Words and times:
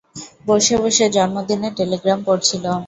বসে 0.47 0.75
বসে 0.83 1.05
জন্মদিনের 1.15 1.73
টেলিগ্রাম 1.77 2.19
পড়ছিল। 2.27 2.65